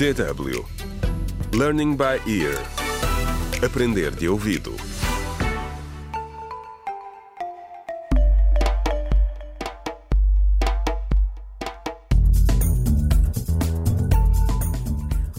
DW 0.00 0.64
Learning 1.52 1.94
by 1.94 2.22
Ear 2.26 2.56
Aprender 3.62 4.10
de 4.10 4.30
ouvido 4.30 4.74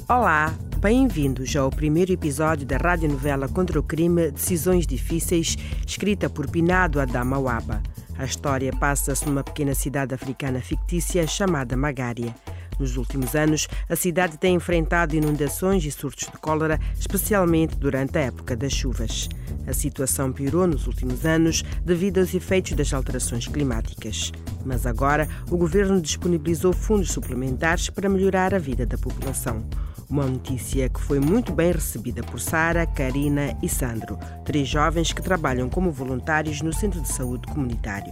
Olá, 0.07 0.54
bem-vindos 0.78 1.55
ao 1.55 1.71
primeiro 1.71 2.12
episódio 2.12 2.64
da 2.68 2.78
radionovela 2.78 3.50
Contra 3.50 3.80
o 3.80 3.84
Crime 3.84 4.30
Decisões 4.30 4.86
Difíceis, 4.86 5.57
escrita 5.88 6.30
por 6.30 6.48
Pinado 6.48 7.02
Adama 7.02 7.39
Waba. 7.39 7.82
A 8.16 8.25
história 8.25 8.71
passa-se 8.71 9.25
numa 9.25 9.43
pequena 9.43 9.73
cidade 9.73 10.14
africana 10.14 10.62
fictícia 10.62 11.25
chamada 11.25 11.75
Magária. 11.75 12.36
Nos 12.82 12.98
últimos 12.98 13.36
anos, 13.36 13.68
a 13.88 13.95
cidade 13.95 14.39
tem 14.39 14.55
enfrentado 14.55 15.15
inundações 15.15 15.86
e 15.86 15.92
surtos 15.92 16.28
de 16.28 16.37
cólera, 16.39 16.79
especialmente 17.00 17.78
durante 17.78 18.18
a 18.18 18.21
época 18.21 18.55
das 18.55 18.74
chuvas. 18.74 19.29
A 19.68 19.71
situação 19.71 20.33
piorou 20.33 20.65
nos 20.65 20.88
últimos 20.88 21.24
anos 21.24 21.64
devido 21.86 22.18
aos 22.18 22.33
efeitos 22.33 22.71
das 22.74 22.91
alterações 22.91 23.46
climáticas. 23.46 24.32
Mas 24.65 24.88
agora, 24.88 25.29
o 25.52 25.57
governo 25.57 26.02
disponibilizou 26.02 26.74
fundos 26.74 27.11
suplementares 27.11 27.88
para 27.88 28.10
melhorar 28.10 28.55
a 28.55 28.60
vida 28.60 28.83
da 28.83 28.97
população. 28.97 29.63
Uma 30.10 30.25
notícia 30.25 30.89
que 30.89 31.00
foi 31.00 31.19
muito 31.19 31.54
bem 31.54 31.71
recebida 31.71 32.23
por 32.23 32.39
Sara, 32.39 32.88
Karina 32.88 33.55
e 33.61 33.69
Sandro, 33.69 34.17
três 34.44 34.67
jovens 34.67 35.13
que 35.13 35.22
trabalham 35.22 35.69
como 35.69 35.91
voluntários 35.91 36.63
no 36.63 36.73
Centro 36.73 37.00
de 37.00 37.09
Saúde 37.09 37.45
Comunitário. 37.45 38.11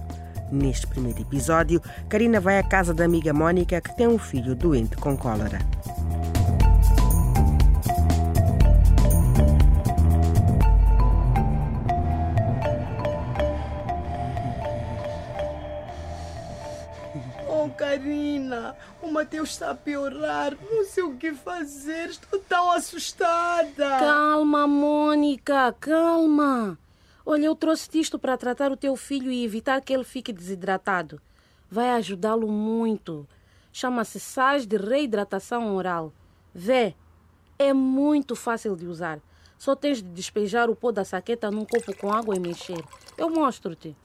Neste 0.51 0.87
primeiro 0.87 1.21
episódio, 1.21 1.79
Karina 2.07 2.39
vai 2.39 2.57
à 2.57 2.63
casa 2.63 2.91
da 2.91 3.05
amiga 3.05 3.31
Mônica, 3.31 3.79
que 3.79 3.95
tem 3.95 4.07
um 4.07 4.17
filho 4.17 4.55
doente 4.55 4.97
com 4.97 5.15
cólera. 5.15 5.59
Oh, 17.47 17.69
Karina, 17.69 18.75
o 19.03 19.11
Mateus 19.11 19.51
está 19.51 19.69
a 19.69 19.75
piorar. 19.75 20.57
Não 20.71 20.83
sei 20.85 21.03
o 21.03 21.15
que 21.15 21.31
fazer. 21.33 22.09
Estou 22.09 22.39
tão 22.39 22.71
assustada. 22.71 23.99
Calma, 23.99 24.65
Mônica, 24.65 25.75
calma. 25.79 26.77
Olha, 27.25 27.45
eu 27.45 27.55
trouxe 27.55 27.89
isto 27.99 28.17
para 28.17 28.37
tratar 28.37 28.71
o 28.71 28.77
teu 28.77 28.95
filho 28.95 29.31
e 29.31 29.43
evitar 29.43 29.81
que 29.81 29.93
ele 29.93 30.03
fique 30.03 30.33
desidratado. 30.33 31.21
Vai 31.69 31.91
ajudá-lo 31.91 32.47
muito. 32.47 33.27
Chama-se 33.71 34.19
sais 34.19 34.65
de 34.65 34.77
reidratação 34.77 35.75
oral. 35.75 36.11
Vê, 36.53 36.95
é 37.57 37.73
muito 37.73 38.35
fácil 38.35 38.75
de 38.75 38.87
usar. 38.87 39.19
Só 39.57 39.75
tens 39.75 40.01
de 40.01 40.07
despejar 40.09 40.69
o 40.69 40.75
pó 40.75 40.91
da 40.91 41.03
saqueta 41.03 41.51
num 41.51 41.65
copo 41.65 41.95
com 41.95 42.11
água 42.11 42.35
e 42.35 42.39
mexer. 42.39 42.83
Eu 43.17 43.29
mostro-te. 43.29 43.95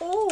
Oh, 0.00 0.28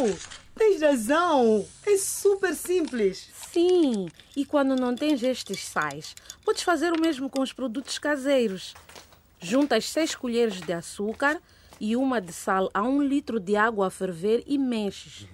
tens 0.56 0.82
razão. 0.82 1.64
É 1.86 1.96
super 1.96 2.54
simples. 2.54 3.30
Sim, 3.32 4.08
e 4.36 4.44
quando 4.44 4.74
não 4.74 4.94
tens 4.94 5.22
estes 5.22 5.64
sais, 5.64 6.16
podes 6.44 6.62
fazer 6.62 6.92
o 6.92 7.00
mesmo 7.00 7.30
com 7.30 7.40
os 7.40 7.52
produtos 7.52 7.98
caseiros. 7.98 8.74
Juntas 9.42 9.90
seis 9.90 10.14
colheres 10.14 10.60
de 10.60 10.72
açúcar 10.72 11.40
e 11.80 11.96
uma 11.96 12.20
de 12.20 12.32
sal 12.32 12.70
a 12.72 12.82
um 12.82 13.02
litro 13.02 13.40
de 13.40 13.56
água 13.56 13.88
a 13.88 13.90
ferver 13.90 14.44
e 14.46 14.56
mexes. 14.56 15.26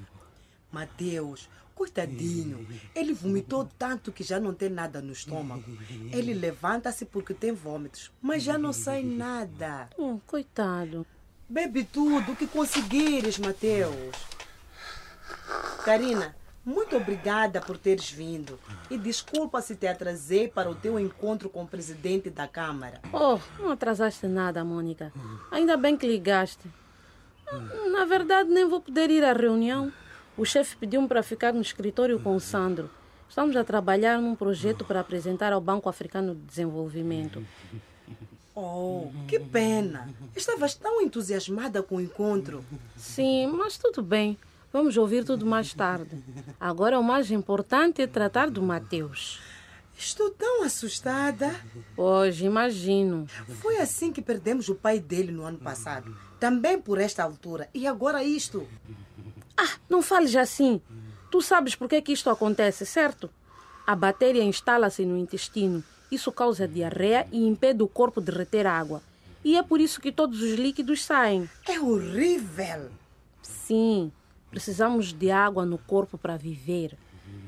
Mateus, 0.73 1.49
coitadinho. 1.75 2.67
Ele 2.95 3.13
vomitou 3.13 3.69
tanto 3.79 4.11
que 4.11 4.25
já 4.25 4.41
não 4.41 4.55
tem 4.55 4.71
nada 4.71 5.03
no 5.03 5.13
estômago. 5.13 5.63
Ele 6.11 6.33
levanta-se 6.33 7.05
porque 7.05 7.35
tem 7.35 7.53
vômitos, 7.53 8.11
mas 8.21 8.43
já 8.43 8.57
não 8.57 8.73
sai 8.73 9.03
nada. 9.03 9.91
Hum, 9.99 10.19
coitado. 10.27 11.07
Bebe 11.47 11.85
tudo 11.85 12.33
o 12.33 12.37
que 12.37 12.47
conseguires, 12.47 13.39
Mateus. 13.39 14.17
Karina, 15.85 16.35
muito 16.69 16.97
obrigada 16.97 17.63
por 17.63 17.79
teres 17.79 18.11
vindo. 18.11 18.59
E 18.91 18.99
desculpa 18.99 19.63
se 19.63 19.75
te 19.75 19.87
atrasei 19.87 20.49
para 20.49 20.71
o 20.71 20.75
teu 20.75 21.01
encontro 21.01 21.49
com 21.49 21.63
o 21.63 21.67
presidente 21.67 22.29
da 22.29 22.47
Câmara. 22.47 23.01
Oh, 23.11 23.39
não 23.59 23.71
atrasaste 23.71 24.27
nada, 24.27 24.63
Mônica. 24.63 25.11
Ainda 25.51 25.79
bem 25.79 25.97
que 25.97 26.07
ligaste. 26.07 26.69
Na 27.91 28.05
verdade, 28.05 28.51
nem 28.51 28.69
vou 28.69 28.83
poder 28.83 29.09
ir 29.11 29.25
à 29.25 29.33
reunião. 29.33 29.91
O 30.37 30.45
chefe 30.45 30.77
pediu-me 30.77 31.09
para 31.09 31.23
ficar 31.23 31.55
no 31.55 31.63
escritório 31.63 32.21
com 32.21 32.37
o 32.37 32.41
Sandro. 32.41 32.91
Estamos 33.27 33.57
a 33.57 33.65
trabalhar 33.65 34.21
num 34.21 34.35
projeto 34.35 34.85
para 34.85 35.01
apresentar 35.01 35.55
ao 35.55 35.63
Banco 35.63 35.89
Africano 35.89 36.35
de 36.35 36.43
Desenvolvimento. 36.43 37.43
Oh, 38.55 39.09
que 39.27 39.41
pena. 39.41 40.11
Estavas 40.37 40.75
tão 40.75 41.01
entusiasmada 41.01 41.83
com 41.83 41.97
o 41.97 42.01
encontro. 42.01 42.63
Sim, 42.95 43.47
mas 43.47 43.79
tudo 43.79 44.03
bem. 44.03 44.37
Vamos 44.73 44.97
ouvir 44.97 45.25
tudo 45.25 45.47
mais 45.47 45.73
tarde. 45.73 46.23
Agora 46.61 46.99
o 46.99 47.03
mais 47.03 47.31
importante 47.31 48.03
é 48.03 48.07
tratar 48.07 48.51
do 48.51 48.63
Mateus. 48.63 49.41
Estou 49.97 50.31
tão 50.31 50.63
assustada. 50.63 51.55
Hoje, 51.97 52.45
imagino. 52.45 53.27
Foi 53.61 53.79
assim 53.79 54.13
que 54.13 54.23
perdemos 54.23 54.69
o 54.69 54.75
pai 54.75 55.01
dele 55.01 55.33
no 55.33 55.43
ano 55.43 55.59
passado. 55.59 56.15
Também 56.39 56.81
por 56.81 56.99
esta 56.99 57.25
altura. 57.25 57.69
E 57.75 57.87
agora 57.87 58.23
isto. 58.23 58.69
Ah, 59.57 59.77
não 59.89 60.03
fales 60.03 60.37
assim. 60.37 60.81
Tu 61.31 61.43
sabes 61.43 61.75
por 61.75 61.89
que, 61.89 62.01
que 62.01 62.13
isto 62.13 62.31
acontece, 62.31 62.87
certo? 62.87 63.29
A 63.87 63.97
bactéria 63.97 64.45
instala-se 64.45 65.05
no 65.05 65.17
intestino. 65.17 65.83
Isso 66.13 66.31
causa 66.31 66.69
diarreia 66.69 67.27
e 67.33 67.47
impede 67.47 67.83
o 67.83 67.89
corpo 67.89 68.21
de 68.21 68.31
reter 68.31 68.67
água. 68.67 69.03
E 69.43 69.57
é 69.57 69.63
por 69.63 69.81
isso 69.81 70.01
que 70.01 70.13
todos 70.13 70.41
os 70.43 70.55
líquidos 70.55 71.05
saem. 71.05 71.49
É 71.67 71.81
horrível. 71.81 72.91
Sim, 73.43 74.13
precisamos 74.51 75.13
de 75.13 75.31
água 75.31 75.65
no 75.65 75.79
corpo 75.79 76.17
para 76.17 76.37
viver. 76.37 76.97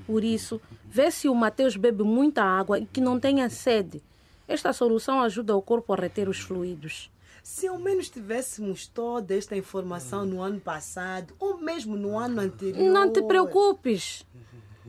Por 0.07 0.25
isso, 0.25 0.61
vê 0.85 1.11
se 1.11 1.29
o 1.29 1.35
Mateus 1.35 1.77
bebe 1.77 2.03
muita 2.03 2.43
água 2.43 2.79
e 2.79 2.87
que 2.87 3.01
não 3.01 3.19
tenha 3.19 3.49
sede. 3.49 4.03
Esta 4.49 4.73
solução 4.73 5.21
ajuda 5.21 5.57
o 5.57 5.63
corpo 5.63 5.93
a 5.93 5.97
reter 5.97 6.29
os 6.29 6.41
fluidos. 6.41 7.11
Se 7.43 7.69
ao 7.69 7.79
menos 7.79 8.11
tivéssemos 8.11 8.87
toda 8.87 9.35
esta 9.35 9.57
informação 9.57 10.27
no 10.27 10.43
ano 10.43 10.61
passado 10.61 11.35
ou 11.39 11.57
mesmo 11.59 11.97
no 11.97 12.19
ano 12.19 12.41
anterior. 12.41 12.91
Não 12.93 13.13
te 13.13 13.23
preocupes. 13.23 14.27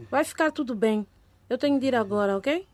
Vai 0.09 0.23
ficar 0.23 0.51
tudo 0.51 0.75
bem. 0.75 1.05
Eu 1.49 1.57
tenho 1.57 1.79
de 1.79 1.85
ir 1.85 1.95
agora, 1.95 2.37
ok? 2.37 2.67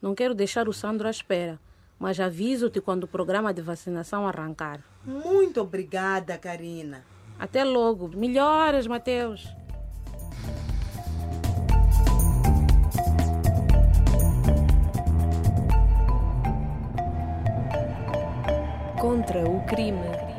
Não 0.00 0.14
quero 0.14 0.34
deixar 0.34 0.68
o 0.68 0.72
Sandro 0.72 1.06
à 1.06 1.10
espera, 1.10 1.60
mas 1.98 2.18
aviso-te 2.18 2.80
quando 2.80 3.04
o 3.04 3.08
programa 3.08 3.52
de 3.52 3.60
vacinação 3.60 4.26
arrancar. 4.26 4.82
Muito 5.04 5.60
obrigada, 5.60 6.38
Karina. 6.38 7.04
Até 7.40 7.64
logo. 7.64 8.10
Melhoras, 8.14 8.86
Mateus. 8.86 9.48
Contra 19.00 19.48
o 19.48 19.64
crime. 19.64 20.29